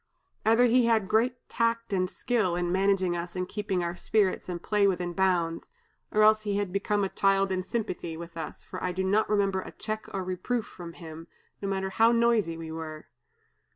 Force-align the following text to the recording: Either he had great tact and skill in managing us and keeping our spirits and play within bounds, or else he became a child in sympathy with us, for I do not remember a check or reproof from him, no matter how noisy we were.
Either 0.47 0.65
he 0.65 0.87
had 0.87 1.07
great 1.07 1.35
tact 1.47 1.93
and 1.93 2.09
skill 2.09 2.55
in 2.55 2.71
managing 2.71 3.15
us 3.15 3.35
and 3.35 3.47
keeping 3.47 3.83
our 3.83 3.95
spirits 3.95 4.49
and 4.49 4.63
play 4.63 4.87
within 4.87 5.13
bounds, 5.13 5.69
or 6.09 6.23
else 6.23 6.41
he 6.41 6.65
became 6.65 7.03
a 7.03 7.09
child 7.09 7.51
in 7.51 7.61
sympathy 7.61 8.17
with 8.17 8.35
us, 8.35 8.63
for 8.63 8.83
I 8.83 8.93
do 8.93 9.03
not 9.03 9.29
remember 9.29 9.61
a 9.61 9.69
check 9.69 10.11
or 10.11 10.23
reproof 10.23 10.65
from 10.65 10.93
him, 10.93 11.27
no 11.61 11.67
matter 11.69 11.91
how 11.91 12.11
noisy 12.11 12.57
we 12.57 12.71
were. 12.71 13.09